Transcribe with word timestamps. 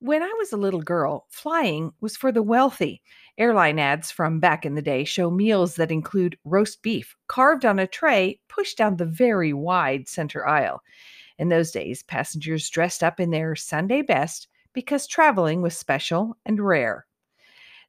When 0.00 0.22
I 0.22 0.32
was 0.38 0.52
a 0.52 0.56
little 0.56 0.82
girl, 0.82 1.26
flying 1.28 1.92
was 2.00 2.16
for 2.16 2.30
the 2.30 2.42
wealthy. 2.42 3.02
Airline 3.36 3.80
ads 3.80 4.12
from 4.12 4.38
back 4.38 4.64
in 4.64 4.76
the 4.76 4.82
day 4.82 5.02
show 5.02 5.28
meals 5.28 5.74
that 5.74 5.90
include 5.90 6.38
roast 6.44 6.82
beef 6.82 7.16
carved 7.26 7.64
on 7.64 7.80
a 7.80 7.86
tray 7.88 8.38
pushed 8.46 8.78
down 8.78 8.96
the 8.96 9.04
very 9.04 9.52
wide 9.52 10.06
center 10.06 10.46
aisle. 10.46 10.84
In 11.36 11.48
those 11.48 11.72
days, 11.72 12.04
passengers 12.04 12.70
dressed 12.70 13.02
up 13.02 13.18
in 13.18 13.30
their 13.30 13.56
Sunday 13.56 14.02
best 14.02 14.46
because 14.72 15.04
traveling 15.04 15.62
was 15.62 15.76
special 15.76 16.36
and 16.46 16.60
rare. 16.60 17.04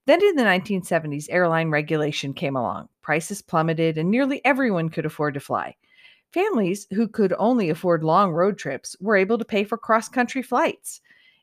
Then 0.08 0.24
in 0.24 0.36
the 0.36 0.42
1970s, 0.42 1.28
airline 1.30 1.70
regulation 1.70 2.34
came 2.34 2.56
along. 2.56 2.90
Prices 3.04 3.44
plummeted, 3.44 4.00
and 4.00 4.10
nearly 4.10 4.44
everyone 4.44 4.90
could 4.90 5.06
afford 5.06 5.36
to 5.36 5.40
fly. 5.40 5.76
Families 6.34 6.88
who 6.90 7.08
could 7.08 7.36
only 7.38 7.70
afford 7.70 8.04
long 8.04 8.32
road 8.32 8.58
trips 8.58 8.96
were 9.00 9.16
able 9.16 9.38
to 9.38 9.46
pay 9.46 9.64
for 9.64 9.78
cross 9.78 10.10
country 10.10 10.42
flights. 10.42 11.02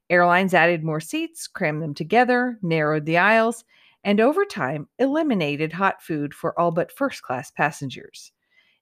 Airlines 0.09 0.54
added 0.54 0.84
more 0.84 1.00
seats, 1.00 1.48
crammed 1.48 1.82
them 1.82 1.95
together, 1.95 2.59
narrowed 2.62 3.06
the 3.06 3.19
aisles, 3.19 3.64
and 4.05 4.20
over 4.20 4.45
time 4.45 4.88
eliminated 4.98 5.73
hot 5.73 6.01
food 6.01 6.33
for 6.33 6.59
all 6.59 6.70
but 6.70 6.92
first 6.92 7.23
class 7.23 7.51
passengers. 7.51 8.30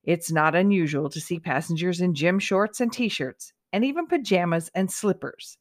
It's 0.03 0.31
not 0.31 0.55
unusual 0.55 1.09
to 1.09 1.21
see 1.21 1.41
passengers 1.41 2.03
in 2.03 2.15
gym 2.15 2.39
shorts 2.39 2.81
and 2.81 2.93
t 2.93 3.09
shirts, 3.09 3.55
and 3.73 3.85
even 3.85 4.07
pajamas 4.07 4.71
and 4.75 4.93
slippers. 4.93 5.57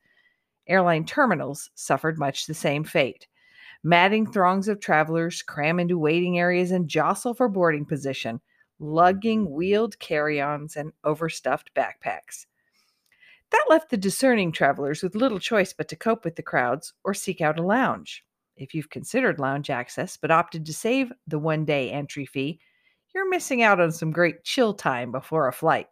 Airline 0.68 1.06
terminals 1.06 1.70
suffered 1.76 2.20
much 2.20 2.46
the 2.46 2.54
same 2.54 2.84
fate. 2.84 3.28
Madding 3.84 4.30
throngs 4.30 4.68
of 4.68 4.82
travelers 4.82 5.42
cram 5.42 5.80
into 5.80 5.98
waiting 5.98 6.40
areas 6.40 6.72
and 6.72 6.90
jostle 6.90 7.34
for 7.34 7.48
boarding 7.48 7.86
position, 7.86 8.42
lugging 8.80 9.50
wheeled 9.50 9.98
carry 10.00 10.42
ons 10.42 10.76
and 10.76 10.92
overstuffed 11.06 11.74
backpacks. 11.74 12.46
That 13.54 13.66
left 13.70 13.92
the 13.92 13.98
discerning 13.98 14.52
travelers 14.52 15.04
with 15.04 15.16
little 15.16 15.40
choice 15.40 15.74
but 15.74 15.88
to 15.90 15.96
cope 15.96 16.26
with 16.26 16.36
the 16.36 16.42
crowds 16.42 16.92
or 17.04 17.14
seek 17.14 17.40
out 17.40 17.60
a 17.60 17.64
lounge. 17.64 18.26
If 18.58 18.74
you've 18.74 18.90
considered 18.90 19.40
lounge 19.40 19.70
access 19.70 20.18
but 20.18 20.32
opted 20.32 20.66
to 20.66 20.74
save 20.74 21.14
the 21.28 21.38
one 21.38 21.64
day 21.64 21.92
entry 21.92 22.26
fee, 22.26 22.60
you're 23.14 23.30
missing 23.30 23.62
out 23.62 23.80
on 23.80 23.92
some 23.92 24.12
great 24.12 24.44
chill 24.44 24.74
time 24.74 25.12
before 25.12 25.48
a 25.48 25.54
flight. 25.54 25.86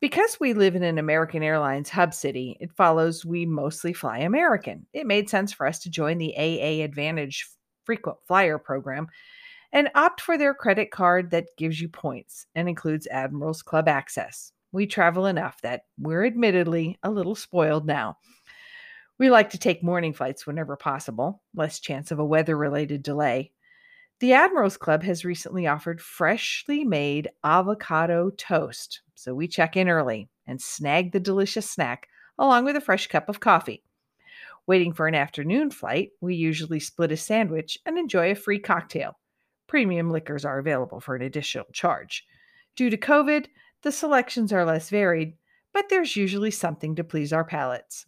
Because 0.00 0.38
we 0.38 0.54
live 0.54 0.76
in 0.76 0.84
an 0.84 0.98
American 0.98 1.42
Airlines 1.42 1.90
hub 1.90 2.14
city, 2.14 2.56
it 2.60 2.70
follows 2.72 3.26
we 3.26 3.44
mostly 3.44 3.92
fly 3.92 4.18
American. 4.18 4.86
It 4.92 5.06
made 5.06 5.28
sense 5.28 5.52
for 5.52 5.66
us 5.66 5.80
to 5.80 5.90
join 5.90 6.18
the 6.18 6.34
AA 6.36 6.84
Advantage 6.84 7.44
frequent 7.84 8.18
flyer 8.26 8.56
program 8.56 9.08
and 9.72 9.90
opt 9.96 10.20
for 10.20 10.38
their 10.38 10.54
credit 10.54 10.92
card 10.92 11.32
that 11.32 11.56
gives 11.58 11.80
you 11.80 11.88
points 11.88 12.46
and 12.54 12.68
includes 12.68 13.08
Admirals 13.08 13.62
Club 13.62 13.88
access. 13.88 14.52
We 14.72 14.86
travel 14.86 15.26
enough 15.26 15.60
that 15.62 15.82
we're 15.98 16.24
admittedly 16.24 16.98
a 17.02 17.10
little 17.10 17.34
spoiled 17.34 17.86
now. 17.86 18.18
We 19.18 19.28
like 19.28 19.50
to 19.50 19.58
take 19.58 19.82
morning 19.82 20.12
flights 20.12 20.46
whenever 20.46 20.76
possible, 20.76 21.42
less 21.54 21.80
chance 21.80 22.10
of 22.10 22.18
a 22.18 22.24
weather 22.24 22.56
related 22.56 23.02
delay. 23.02 23.52
The 24.20 24.32
Admirals 24.34 24.76
Club 24.76 25.02
has 25.02 25.24
recently 25.24 25.66
offered 25.66 26.00
freshly 26.00 26.84
made 26.84 27.30
avocado 27.42 28.30
toast, 28.30 29.02
so 29.14 29.34
we 29.34 29.48
check 29.48 29.76
in 29.76 29.88
early 29.88 30.28
and 30.46 30.60
snag 30.60 31.12
the 31.12 31.20
delicious 31.20 31.68
snack 31.68 32.06
along 32.38 32.64
with 32.64 32.76
a 32.76 32.80
fresh 32.80 33.06
cup 33.06 33.28
of 33.28 33.40
coffee. 33.40 33.82
Waiting 34.66 34.92
for 34.92 35.06
an 35.06 35.14
afternoon 35.14 35.70
flight, 35.70 36.10
we 36.20 36.34
usually 36.34 36.80
split 36.80 37.12
a 37.12 37.16
sandwich 37.16 37.78
and 37.84 37.98
enjoy 37.98 38.30
a 38.30 38.34
free 38.34 38.58
cocktail. 38.58 39.18
Premium 39.66 40.10
liquors 40.10 40.44
are 40.44 40.58
available 40.58 41.00
for 41.00 41.16
an 41.16 41.22
additional 41.22 41.66
charge. 41.72 42.26
Due 42.76 42.90
to 42.90 42.96
COVID, 42.96 43.46
the 43.82 43.92
selections 43.92 44.52
are 44.52 44.64
less 44.64 44.90
varied, 44.90 45.34
but 45.72 45.88
there's 45.88 46.16
usually 46.16 46.50
something 46.50 46.94
to 46.96 47.04
please 47.04 47.32
our 47.32 47.44
palates. 47.44 48.06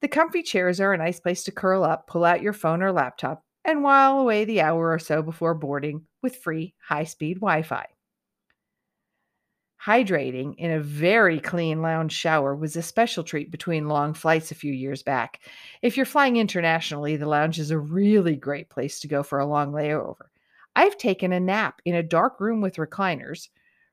The 0.00 0.08
comfy 0.08 0.42
chairs 0.42 0.80
are 0.80 0.92
a 0.92 0.98
nice 0.98 1.20
place 1.20 1.44
to 1.44 1.52
curl 1.52 1.84
up, 1.84 2.06
pull 2.06 2.24
out 2.24 2.42
your 2.42 2.52
phone 2.52 2.82
or 2.82 2.92
laptop, 2.92 3.44
and 3.64 3.82
while 3.82 4.20
away 4.20 4.44
the 4.44 4.60
hour 4.60 4.92
or 4.92 4.98
so 4.98 5.22
before 5.22 5.54
boarding 5.54 6.06
with 6.22 6.36
free 6.36 6.74
high 6.80 7.04
speed 7.04 7.36
Wi 7.36 7.62
Fi. 7.62 7.86
Hydrating 9.84 10.54
in 10.56 10.72
a 10.72 10.80
very 10.80 11.38
clean 11.38 11.82
lounge 11.82 12.12
shower 12.12 12.54
was 12.54 12.74
a 12.74 12.82
special 12.82 13.22
treat 13.22 13.50
between 13.50 13.88
long 13.88 14.12
flights 14.12 14.50
a 14.50 14.56
few 14.56 14.72
years 14.72 15.02
back. 15.02 15.40
If 15.82 15.96
you're 15.96 16.06
flying 16.06 16.36
internationally, 16.36 17.16
the 17.16 17.28
lounge 17.28 17.58
is 17.58 17.70
a 17.70 17.78
really 17.78 18.34
great 18.34 18.70
place 18.70 19.00
to 19.00 19.08
go 19.08 19.22
for 19.22 19.38
a 19.38 19.46
long 19.46 19.72
layover. 19.72 20.26
I've 20.74 20.98
taken 20.98 21.32
a 21.32 21.40
nap 21.40 21.80
in 21.84 21.94
a 21.94 22.02
dark 22.02 22.40
room 22.40 22.60
with 22.60 22.76
recliners, 22.76 23.48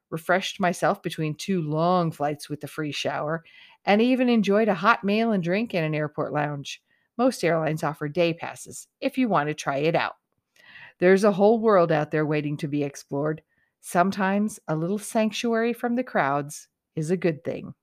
refreshed 0.10 0.60
myself 0.60 1.02
between 1.02 1.36
two 1.36 1.62
long 1.62 2.12
flights 2.12 2.50
with 2.50 2.64
a 2.64 2.68
free 2.68 2.92
shower, 2.92 3.44
and 3.86 4.02
even 4.02 4.30
enjoyed 4.30 4.68
a 4.68 4.74
hot 4.74 5.04
meal 5.04 5.32
and 5.32 5.44
drink 5.44 5.74
in 5.74 5.84
an 5.84 5.96
airport 5.96 6.34
lounge. 6.34 6.82
Most 7.18 7.44
airlines 7.44 7.84
offer 7.84 8.08
day 8.08 8.34
passes 8.34 8.88
if 9.00 9.18
you 9.18 9.30
want 9.30 9.48
to 9.50 9.54
try 9.54 9.78
it 9.78 9.96
out. 9.96 10.16
There's 11.00 11.24
a 11.24 11.32
whole 11.32 11.60
world 11.60 11.92
out 11.92 12.12
there 12.12 12.26
waiting 12.26 12.58
to 12.58 12.68
be 12.68 12.84
explored. 12.84 13.42
Sometimes 13.82 14.60
a 14.68 14.76
little 14.76 14.98
sanctuary 14.98 15.74
from 15.74 15.96
the 15.96 16.04
crowds 16.04 16.68
is 16.96 17.12
a 17.12 17.18
good 17.18 17.44
thing. 17.44 17.74